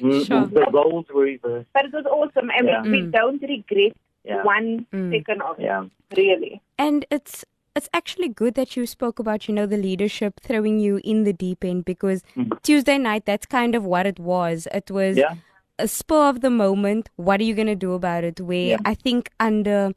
[0.00, 0.46] Mm, Sure.
[0.46, 1.68] The roles were reversed.
[1.74, 2.82] But it was awesome, and Yeah.
[2.82, 3.12] we, we Mm.
[3.12, 3.92] don't regret
[4.24, 4.42] Yeah.
[4.42, 5.10] one Mm.
[5.12, 5.90] second of it.
[6.16, 6.60] Really.
[6.78, 7.44] And it's
[7.78, 11.32] it's actually good that you spoke about, you know, the leadership throwing you in the
[11.34, 12.62] deep end because Mhm.
[12.62, 14.66] Tuesday night that's kind of what it was.
[14.72, 15.34] It was Yeah.
[15.78, 17.10] a spur of the moment.
[17.16, 18.40] What are you going to do about it?
[18.40, 18.78] Where Yeah.
[18.86, 19.92] I think under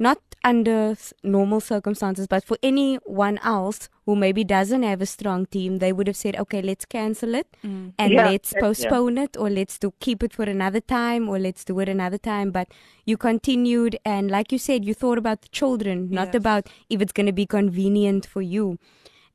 [0.00, 5.78] not under normal circumstances, but for anyone else who maybe doesn't have a strong team,
[5.78, 7.92] they would have said, "Okay, let's cancel it mm.
[7.98, 11.38] and Yeah, let's that's- postpone it, or let's do keep it for another time, or
[11.38, 12.68] let's do it another time." But
[13.06, 16.34] you continued, and like you said, you thought about the children, not Yes.
[16.42, 18.78] about if it's going to be convenient for you.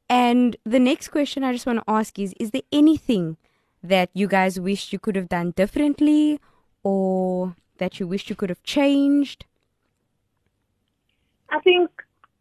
[0.09, 3.37] And the next question I just want to ask is: Is there anything
[3.83, 6.39] that you guys wish you could have done differently,
[6.83, 9.45] or that you wish you could have changed?
[11.49, 11.89] I think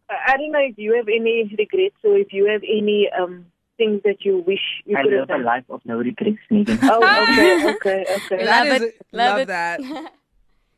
[0.09, 4.01] I don't know if you have any regrets or if you have any um things
[4.05, 5.45] that you wish you I could have live a done.
[5.45, 6.79] life of no regrets, Megan.
[6.83, 8.45] Oh, okay, okay, okay.
[8.45, 9.47] Love That is- it, love love it.
[9.49, 9.81] that.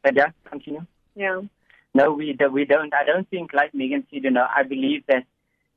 [0.03, 0.87] But yeah, continue.
[1.17, 1.41] Yeah.
[1.95, 2.95] No, we do, we don't.
[2.95, 5.25] I don't think, like Megan said, you know, I believe that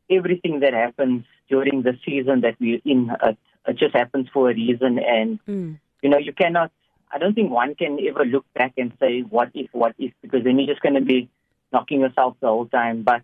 [0.09, 3.37] everything that happens during the season that we're in, it,
[3.67, 4.99] it just happens for a reason.
[4.99, 5.79] And Mm.
[6.01, 6.71] you know, you cannot.
[7.13, 10.43] I don't think one can ever look back and say what if, what if, because
[10.43, 11.29] then you're just going to be
[11.71, 13.03] knocking yourself the whole time.
[13.03, 13.21] But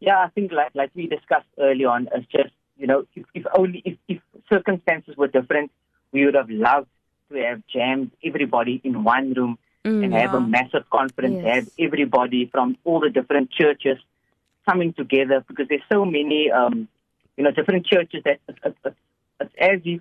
[0.00, 3.44] yeah, I think like like we discussed early on, it's just you know, if, if
[3.56, 4.20] only if, if
[4.52, 5.70] circumstances were different,
[6.12, 6.88] we would have loved
[7.30, 10.02] to have jammed everybody in one room Mm.
[10.02, 11.56] and have a massive conference, Yes.
[11.56, 13.98] have everybody from all the different churches
[14.66, 16.88] coming together because there's so many, um,
[17.36, 18.96] you know, different churches that it's, it's,
[19.40, 20.00] it's, as if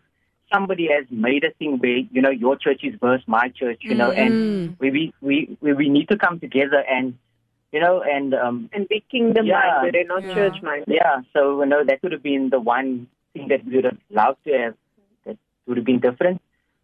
[0.53, 3.93] somebody has made a thing where, you know, your church is versus my church, you
[3.95, 4.75] know, and Mm.
[4.79, 7.17] we, we, we, we, we need to come together and,
[7.73, 9.59] you know, and, um, And be kingdom Yeah.
[9.59, 10.33] minded and not Yeah.
[10.35, 10.93] church minded.
[11.01, 13.97] yeah, so, you know, that would have been the one thing that we would have
[14.11, 14.75] loved to have,
[15.25, 16.41] that would have been different.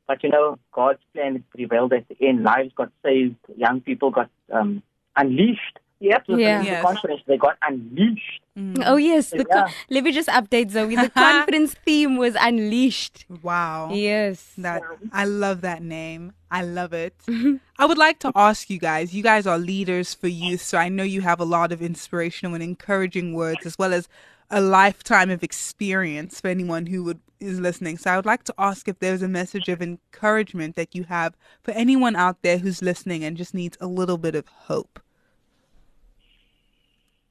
[0.08, 2.44] But, you know, God's plan prevailed at the end.
[2.44, 3.36] Lives got saved.
[3.56, 4.82] Young people got um,
[5.16, 5.78] unleashed.
[6.02, 6.24] Yep.
[6.28, 6.60] So Yeah.
[6.60, 6.82] the Yes.
[6.84, 8.42] conference, they got unleashed.
[8.58, 8.84] Mm.
[8.86, 9.66] Oh yes, the Yeah.
[9.68, 10.96] co- let me just update Zoe.
[10.96, 13.26] The conference theme was unleashed.
[13.42, 13.90] Wow.
[13.94, 14.54] Yes.
[14.58, 14.82] That
[15.12, 16.34] I love that name.
[16.52, 17.14] I love it.
[17.28, 17.56] Mm-hmm.
[17.78, 19.14] I would like to ask you guys.
[19.14, 22.54] You guys are leaders for youth, so I know you have a lot of inspirational
[22.56, 24.08] and encouraging words, as well as
[24.50, 27.98] a lifetime of experience for anyone who would is listening.
[27.98, 31.38] So I would like to ask if there's a message of encouragement that you have
[31.64, 35.00] for anyone out there who's listening and just needs a little bit of hope.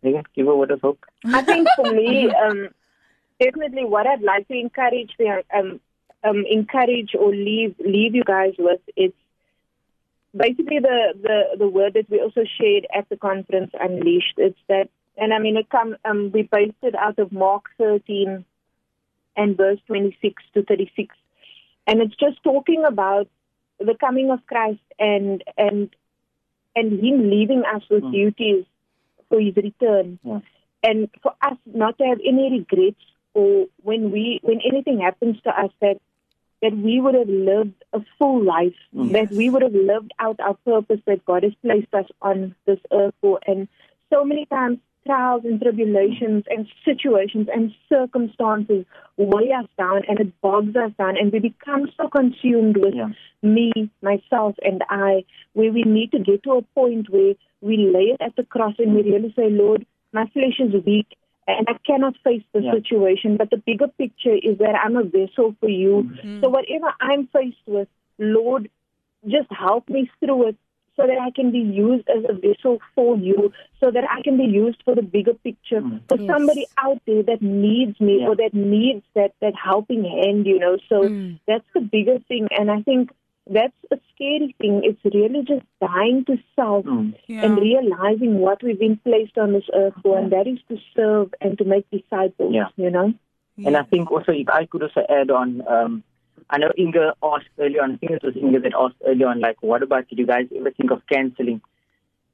[0.02, 1.04] They give a word of hope.
[1.24, 2.68] I think for me, um,
[3.40, 5.80] definitely what I'd like to encourage the um,
[6.24, 9.12] um, encourage or leave leave you guys with is
[10.37, 14.34] basically the, the, the word that we also shared at the conference unleashed.
[14.37, 18.44] It's that, and I mean it come um, we based it out of Mark 13
[19.37, 21.14] and verse 26 to 36,
[21.87, 23.28] and it's just talking about
[23.78, 25.90] the coming of Christ and and
[26.74, 28.12] and Him leaving us with Mm.
[28.12, 28.64] duties
[29.29, 30.41] for His return Yeah.
[30.83, 33.01] and for us not to have any regrets
[33.35, 35.99] or when we when anything happens to us that
[36.61, 40.55] that we would have lived a full life, that we would have lived out our
[40.64, 43.38] purpose that God has placed us on this earth for.
[43.47, 43.69] And
[44.12, 48.85] so many times, trials and tribulations and situations and circumstances
[49.16, 53.11] weigh us down and it bogs us down, and we become so consumed with Yeah.
[53.42, 58.09] me, myself, and I, where we need to get to a point where we lay
[58.14, 61.09] it at the cross and we really say, Lord, my flesh is weak
[61.47, 62.73] and I cannot face the Yeah.
[62.79, 63.37] situation.
[63.38, 65.94] But the bigger picture is that I'm a vessel for you.
[66.03, 66.40] Mm-hmm.
[66.42, 68.68] So whatever I'm faced with, Lord,
[69.27, 70.57] just help me through it
[70.98, 74.37] so that I can be used as a vessel for you, so that I can
[74.37, 76.26] be used for the bigger picture, for Yes.
[76.32, 78.28] somebody out there that needs me Yeah.
[78.28, 80.76] or that needs that, that helping hand, you know.
[80.88, 81.38] So Mm.
[81.46, 82.48] that's the bigger thing.
[82.58, 83.11] And I think
[83.48, 84.82] that's a scary thing.
[84.84, 87.14] It's really just dying to self Mm.
[87.28, 87.44] Yeah.
[87.44, 91.32] and realizing what we've been placed on this earth for, and that is to serve
[91.40, 92.68] and to make disciples, Yeah.
[92.76, 93.14] you know.
[93.64, 96.02] And I think also, if I could also add on, um,
[96.50, 99.40] I know Inga asked earlier on, I think it was Inga that asked earlier on,
[99.40, 101.61] like, what about, did you guys ever think of cancelling?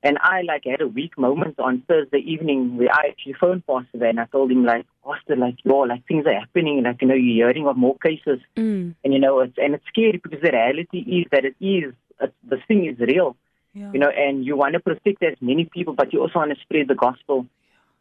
[0.02, 3.98] And I, like, had a weak moment on Thursday evening where I actually phoned Pastor
[3.98, 6.82] there and I told him, like, Pastor, like, yo, like, things are happening.
[6.82, 8.40] Like, you know, you're hearing of more cases.
[8.56, 8.94] Mm.
[9.02, 12.26] And, you know, it's, and it's scary because the reality is that it is, uh,
[12.48, 13.36] this thing is real.
[13.74, 13.90] Yeah.
[13.92, 16.60] you know, and you want to protect as many people, but you also want to
[16.60, 17.46] spread the gospel.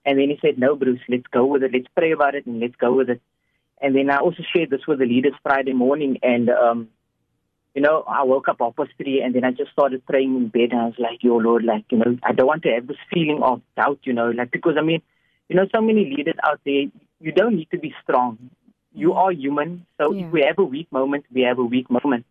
[0.06, 1.71] And then he said, no, Bruce, let's go with it.
[1.73, 3.21] Let's pray about it and let's go with it.
[3.84, 6.17] And then I also shared this with the leaders Friday morning.
[6.24, 6.88] And, um,
[7.76, 10.48] you know, I woke up half past three and then I just started praying in
[10.48, 10.72] bed.
[10.72, 12.98] And I was like, yo, Lord, like, you know, I don't want to have this
[13.13, 15.02] feeling of doubt, you know, like, because I mean,
[15.50, 16.86] you know, so many leaders out there,
[17.19, 18.52] you don't need to be strong.
[18.93, 19.86] You are human.
[20.00, 20.28] So Yeah.
[20.28, 22.26] if we have a weak moment, we have a weak moment.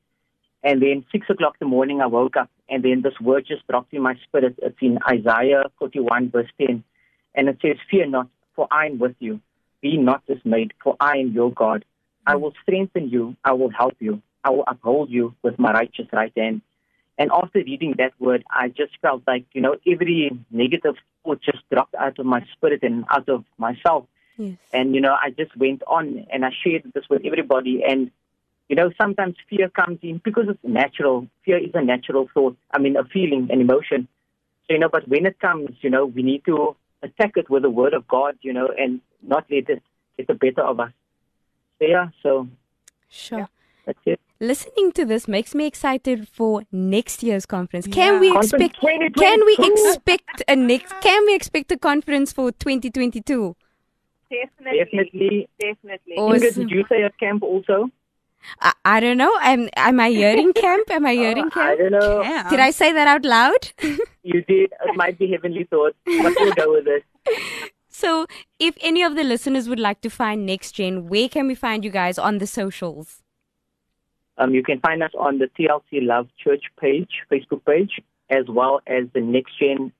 [0.64, 3.66] And then six o'clock in the morning, I woke up, and then this word just
[3.66, 4.54] dropped in my spirit.
[4.62, 6.82] It's in Isaiah 41, verse 10.
[7.34, 9.40] And it says, Fear not, for I am with you.
[9.82, 11.84] Be not dismayed, for I am your God.
[12.26, 13.36] I will strengthen you.
[13.44, 14.22] I will help you.
[14.44, 16.62] I will uphold you with my righteous right hand.
[17.18, 21.58] And after reading that word, I just felt like, you know, every negative thought just
[21.70, 24.06] dropped out of my spirit and out of myself.
[24.38, 24.56] Yes.
[24.72, 27.82] And, you know, I just went on and I shared this with everybody.
[27.86, 28.10] And,
[28.68, 31.28] you know, sometimes fear comes in because it's natural.
[31.44, 32.56] Fear is a natural thought.
[32.72, 34.08] I mean, a feeling, an emotion.
[34.66, 37.62] So, you know, but when it comes, you know, we need to attack it with
[37.62, 39.82] the word of God, you know, and not let it
[40.16, 40.92] get the better of us.
[41.78, 42.48] So, yeah, so
[43.08, 43.48] Sure.
[43.86, 44.20] that's it.
[44.40, 47.86] Listening to this makes me excited for next year's conference.
[47.86, 49.14] Can we Conference expect?
[49.16, 50.94] Can we expect a next?
[51.00, 53.54] Can we expect a conference for 2022?
[54.30, 54.78] Definitely.
[54.84, 55.48] Definitely.
[55.60, 56.14] Definitely.
[56.16, 56.66] Or- Inga, Awesome.
[56.66, 57.90] did you say at camp also?
[58.60, 59.38] I, I don't know.
[59.42, 60.90] Am am I hearing camp?
[60.90, 62.22] Am I uh, hearing Oh, I don't know.
[62.22, 62.48] Yeah.
[62.50, 63.72] Did I say that out loud?
[64.24, 64.72] You did.
[64.86, 67.04] It might be heavenly thought, but we'll go with it.
[68.02, 68.26] so,
[68.58, 71.90] if any of the listeners would like to find NexGen, where can we find you
[71.90, 73.22] guys on the socials?
[74.38, 78.80] Um, you can find us on the TLC Love Church page, Facebook page, as well
[78.88, 79.92] as the NexGen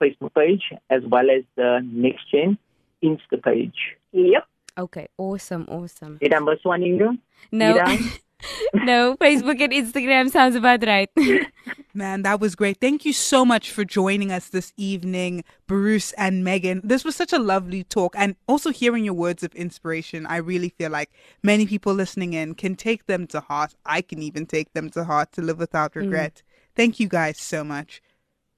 [0.00, 2.58] Facebook page, as well as the NexGen
[3.02, 3.96] Insta page.
[4.12, 4.46] Yep.
[4.78, 6.18] Okay, awesome, awesome.
[6.18, 7.18] Did I miss one, Inga?
[7.50, 7.98] No, Did I?
[8.74, 11.10] no, Facebook and Instagram sounds about right.
[11.94, 12.78] Man, that was great.
[12.78, 16.82] Thank you so much for joining us this evening, Bruce and Megan.
[16.84, 18.14] This was such a lovely talk.
[18.16, 21.10] And also hearing your words of inspiration, I really feel like
[21.42, 23.74] many people listening in can take them to heart.
[23.86, 26.02] I can even take them to heart to live without mm.
[26.02, 26.42] regret.
[26.74, 28.02] Thank you guys so much.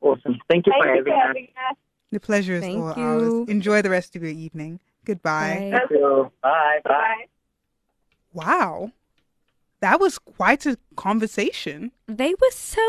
[0.00, 0.38] Awesome.
[0.48, 1.26] Thank you Thank for you having for us.
[1.26, 1.76] having us.
[2.10, 3.40] The pleasure is Thank all you.
[3.40, 3.48] ours.
[3.48, 4.80] Enjoy the rest of your evening.
[5.04, 5.70] Goodbye.
[5.70, 5.78] Bye.
[5.78, 6.32] Thank you.
[6.42, 6.78] Bye.
[6.84, 6.90] Bye.
[6.90, 7.24] Bye.
[8.32, 8.92] Wow.
[9.80, 11.92] That was quite a conversation.
[12.06, 12.82] They were so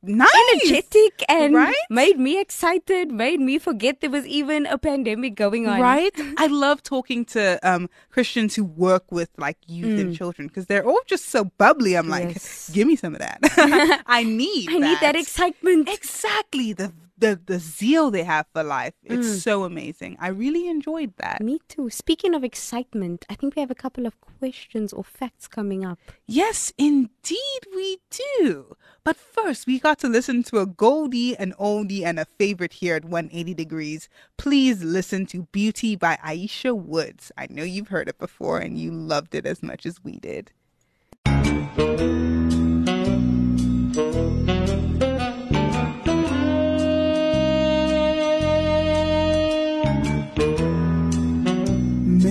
[0.00, 0.30] Nice.
[0.54, 1.74] energetic and Right?
[1.90, 5.80] made me excited, made me forget there was even a pandemic going on.
[5.80, 6.12] Right?
[6.38, 10.86] I love talking to um, Christians who work with like youth and children because they're
[10.86, 11.94] all just so bubbly.
[11.96, 12.32] I'm like, Mm.
[12.34, 12.70] Yes.
[12.72, 13.38] give me some of that.
[14.06, 15.88] I need I need that excitement.
[15.88, 16.72] Exactly.
[16.74, 18.94] The, the the zeal they have for life.
[19.04, 19.40] It's Mm.
[19.42, 20.16] so amazing.
[20.20, 21.42] I really enjoyed that.
[21.42, 21.90] Me too.
[21.90, 25.98] Speaking of excitement, I think we have a couple of questions or facts coming up.
[26.26, 28.76] Yes, indeed we do.
[29.04, 32.94] But first, we got to listen to a goldie, an oldie, and a favorite here
[32.94, 34.08] at 180 Degrees.
[34.36, 37.32] Please listen to Beauty by Ayiesha Woods.
[37.36, 40.52] I know you've heard it before and you loved it as much as we did.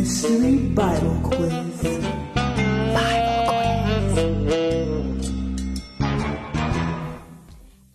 [0.07, 1.83] Mystery Bible Quiz.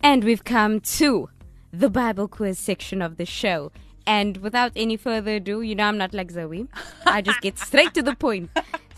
[0.03, 1.31] And we've come to
[1.73, 3.73] the Bible quiz section of the show.
[4.07, 6.69] And without any further ado, you know I'm not like Zoe.
[7.07, 8.51] I just get straight to the point.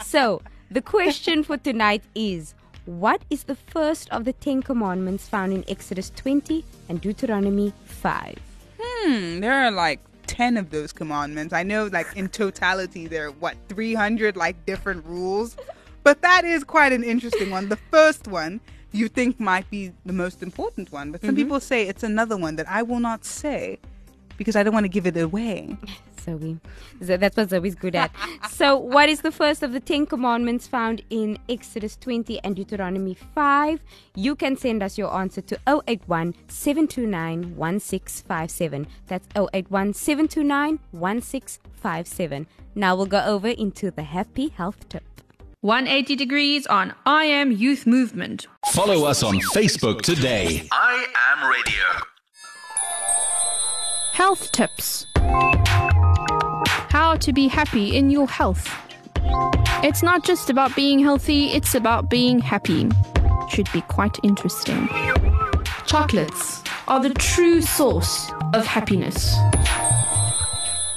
[0.02, 5.52] So, The question for tonight is What is the first of the Ten Commandments found
[5.52, 8.38] in Exodus 20 and Deuteronomy 5?
[8.80, 10.00] Hmm, there are like
[10.34, 11.54] 10 of those commandments.
[11.54, 15.56] I know, like, in totality, there are, what, 300, like, different rules?
[16.02, 17.68] But that is quite an interesting one.
[17.68, 21.36] The first one you think might be the most important one, but some mm-hmm.
[21.36, 23.78] people say it's another one that I will not say
[24.36, 25.76] because I don't want to give it away.
[26.24, 26.58] Zoe.
[27.02, 28.10] So that's what Zoe's good at.
[28.50, 33.14] so, what is the first of the Ten Commandments found in Exodus 20 and Deuteronomy
[33.14, 33.80] 5?
[34.14, 38.86] You can send us your answer to 081 729 1657.
[39.06, 42.46] That's 081 729 1657.
[42.74, 45.04] Now we'll go over into the happy health tip.
[45.60, 48.46] 180 degrees on I Am Youth Movement.
[48.72, 50.68] Follow us on Facebook today.
[50.70, 51.84] I am radio.
[54.12, 55.06] Health tips.
[57.14, 58.68] How to be happy in your health.
[59.84, 62.90] It's not just about being healthy, it's about being happy.
[63.50, 64.88] Should be quite interesting.
[65.86, 69.32] Chocolates are the true source of happiness.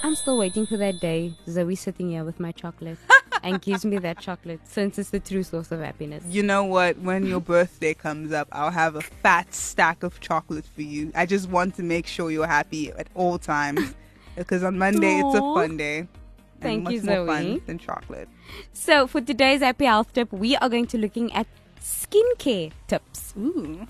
[0.01, 2.97] I'm still waiting for that day Zoe sitting here with my chocolate
[3.43, 6.23] and gives me that chocolate since it's the true source of happiness.
[6.27, 6.97] You know what?
[6.97, 11.11] When your birthday comes up, I'll have a fat stack of chocolate for you.
[11.13, 13.93] I just want to make sure you're happy at all times
[14.37, 15.99] because on Monday it's a fun day.
[15.99, 18.29] And Thank much you, more fun than chocolate.
[18.73, 21.45] So, for today's happy health tip, we are going to looking at
[21.79, 23.33] skincare tips.
[23.37, 23.87] Ooh.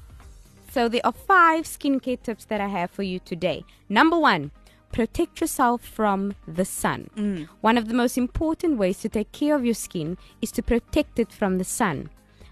[0.71, 3.63] So there are five skincare tips that I have for you today.
[3.89, 4.51] Number one,
[4.91, 7.09] protect yourself from the sun.
[7.15, 7.47] Mm.
[7.61, 11.19] One of the most important ways to take care of your skin is to protect
[11.19, 12.09] it from the sun.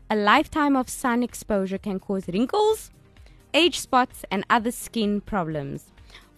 [0.10, 2.90] A lifetime of sun exposure can cause wrinkles,
[3.54, 5.92] age spots, and other skin problems.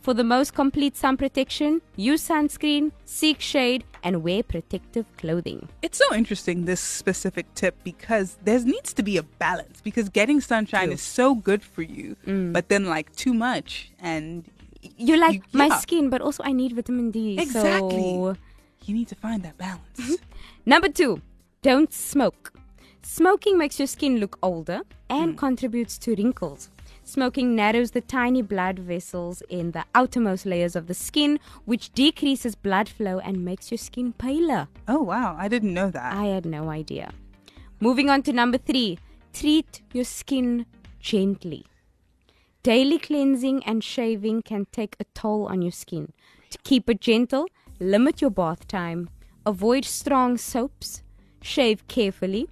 [0.07, 5.67] For the most complete sun protection, use sunscreen, seek shade, and wear protective clothing.
[5.81, 10.39] It's so interesting this specific tip because there needs to be a balance because getting
[10.39, 10.93] sunshine True.
[10.93, 12.53] is so good for you, mm.
[12.53, 14.45] but then like too much and
[14.95, 15.79] You're like You- my yeah.
[15.79, 17.37] skin, but also I need vitamin D.
[17.37, 17.99] Exactly.
[17.99, 18.37] So
[18.85, 19.99] you need to find that balance.
[19.99, 20.23] Mm-hmm.
[20.65, 21.21] Number two,
[21.61, 22.53] don't smoke.
[23.01, 25.37] Smoking makes your skin look older and mm.
[25.37, 26.69] contributes to wrinkles.
[27.07, 32.53] Smoking narrows the tiny blood vessels in the outermost layers of the skin, which decreases
[32.53, 34.67] blood flow and makes your skin paler.
[34.89, 36.13] oh wow, I didn't know that.
[36.13, 37.13] I had no idea.
[37.79, 38.99] Moving on to number three,
[39.31, 40.65] treat your skin
[40.99, 41.65] gently.
[42.61, 46.11] Daily cleansing and shaving can take a toll on your skin.
[46.49, 47.47] To keep it gentle,
[47.79, 49.09] limit your bath time,
[49.45, 51.03] avoid strong soaps,
[51.41, 52.49] shave carefully,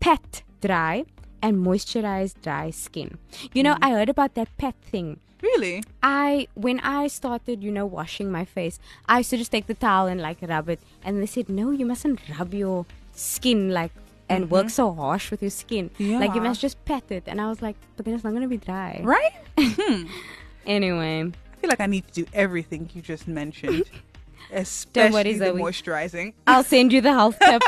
[0.00, 1.04] pat dry,
[1.42, 3.18] and moisturize dry skin.
[3.52, 5.18] You know, I heard about that pet thing.
[5.42, 5.82] really?
[6.02, 8.78] I when I started, you know, washing my face,
[9.08, 11.70] I used to just take the towel and like rub it, and they said, no,
[11.72, 13.90] you mustn't rub your skin like
[14.28, 15.90] and work so harsh with your skin.
[15.98, 16.18] Yeah.
[16.20, 16.48] Like you Mm-hmm.
[16.48, 19.00] Must just pat it, and I was like, but then it's not gonna be dry.
[19.02, 19.34] Right?
[20.64, 23.84] Anyway, I feel like I need to do everything you just mentioned.
[24.52, 25.60] Especially worry, the Zoe.
[25.60, 26.34] moisturizing.
[26.46, 27.62] I'll send you the health tip.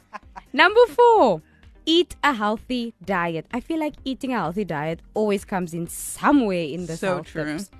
[0.52, 1.42] Number four.
[1.90, 3.46] Eat a healthy diet.
[3.50, 7.44] I feel like eating a healthy diet always comes in somewhere in the So true.
[7.44, 7.70] tips.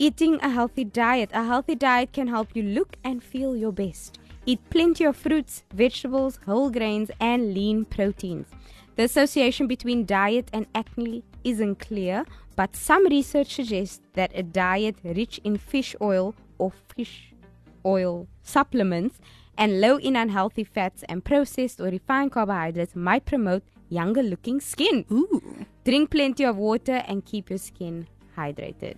[0.00, 1.30] Eating a healthy diet.
[1.32, 4.18] A healthy diet can help you look and feel your best.
[4.46, 8.48] Eat plenty of fruits, vegetables, whole grains, and lean proteins.
[8.96, 12.24] The association between diet and acne isn't clear,
[12.56, 17.32] but some research suggests that a diet rich in fish oil or fish
[17.86, 19.20] oil supplements
[19.60, 25.04] and low in unhealthy fats and processed or refined carbohydrates might promote younger looking skin.
[25.12, 25.66] Ooh.
[25.84, 28.96] Drink plenty of water and keep your skin hydrated.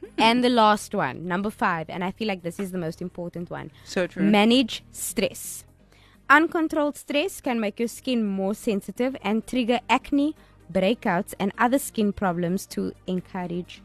[0.00, 0.06] Hmm.
[0.18, 3.50] And the last one, number five, and I feel like this is the most important
[3.50, 4.22] one So true.
[4.22, 5.64] manage stress.
[6.28, 10.36] Uncontrolled stress can make your skin more sensitive and trigger acne,
[10.72, 13.82] breakouts, and other skin problems to encourage.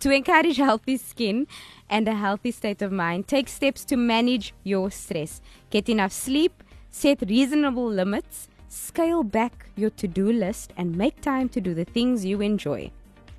[0.00, 1.46] To encourage healthy skin
[1.88, 5.40] and a healthy state of mind, take steps to manage your stress.
[5.70, 11.48] Get enough sleep, set reasonable limits, scale back your to do list, and make time
[11.50, 12.90] to do the things you enjoy.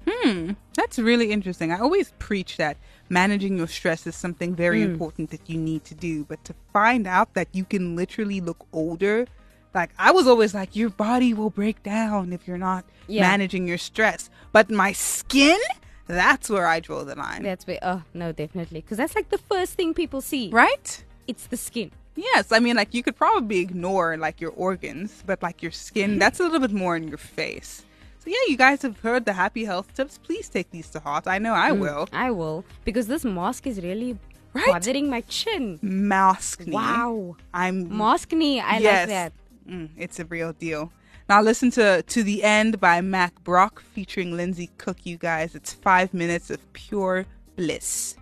[0.08, 1.72] Hmm, that's really interesting.
[1.72, 2.78] I always preach that
[3.10, 4.92] managing your stress is something very Hmm.
[4.92, 8.66] important that you need to do, but to find out that you can literally look
[8.74, 9.26] older,
[9.74, 13.22] like I was always like your body will break down if you're not Yeah.
[13.22, 14.30] managing your stress.
[14.52, 15.60] But my skin,
[16.08, 17.44] that's where I draw the line.
[17.44, 18.82] That's where, oh, no, definitely.
[18.82, 20.50] Because that's like the first thing people see.
[20.50, 21.04] Right?
[21.28, 21.92] It's the skin.
[22.16, 26.18] Yes, I mean like you could probably ignore like your organs, but like your skin,
[26.18, 27.86] that's a little bit more in your face.
[28.20, 30.18] So yeah, you guys have heard the happy health tips.
[30.18, 31.28] Please take these to heart.
[31.28, 32.08] I know I will.
[32.14, 34.18] I will because this mask is really
[34.54, 34.68] Right?
[34.68, 35.78] bothering my chin.
[35.84, 36.72] Maskne.
[36.72, 37.36] Wow.
[37.54, 38.84] I'm Maskne, I yes.
[39.02, 39.34] like that.
[39.70, 40.94] Mm, it's a real deal.
[41.28, 45.56] Now listen to To the End by Mack Brock featuring Lindsay Cook, you guys.
[45.56, 48.16] It's five minutes of pure bliss.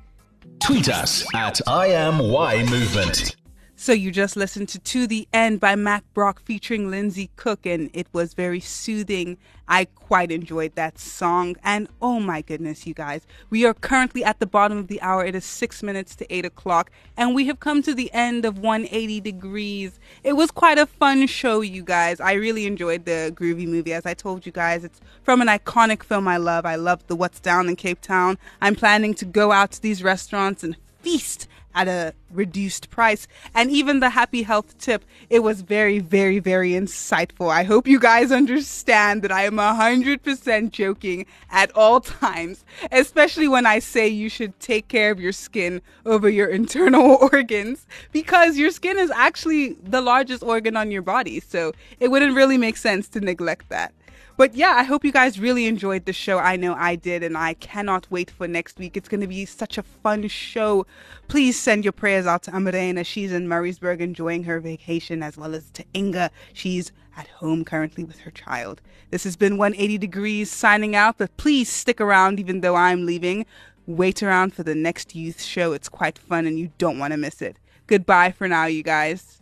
[0.61, 3.35] Tweet us at I am Y Movement.
[3.83, 7.89] So you just listened to To the End by Mack Brock featuring Lindsay Cook, and
[7.93, 9.37] it was very soothing.
[9.67, 11.57] I quite enjoyed that song.
[11.65, 15.25] And oh my goodness, you guys, we are currently at the bottom of the hour.
[15.25, 18.57] It is six minutes to eight o'clock, and we have come to the end of
[18.57, 19.99] 180 Degrees.
[20.23, 22.21] It was quite a fun show, you guys.
[22.21, 23.91] I really enjoyed the groovy movie.
[23.91, 26.65] As I told you guys, it's from an iconic film I love.
[26.65, 28.37] I love the What's Down in Cape Town.
[28.61, 33.27] I'm planning to go out to these restaurants and feast at a reduced price.
[33.53, 37.49] And even the happy health tip, it was very, very, very insightful.
[37.51, 43.65] I hope you guys understand that I am 100% joking at all times, especially when
[43.65, 48.71] I say you should take care of your skin over your internal organs because your
[48.71, 51.39] skin is actually the largest organ on your body.
[51.39, 53.93] So it wouldn't really make sense to neglect that.
[54.35, 56.39] But yeah, I hope you guys really enjoyed the show.
[56.39, 58.97] I know I did, and I cannot wait for next week.
[58.97, 60.87] It's going to be such a fun show.
[61.27, 63.05] Please send your prayers out to Amarena.
[63.05, 66.31] She's in Murraysburg enjoying her vacation, as well as to Inga.
[66.51, 68.81] She's at home currently with her child.
[69.11, 73.45] This has been 180 Degrees signing out, but please stick around even though I'm leaving.
[73.85, 75.73] Wait around for the next youth show.
[75.73, 77.57] It's quite fun, and you don't want to miss it.
[77.85, 79.41] Goodbye for now, you guys.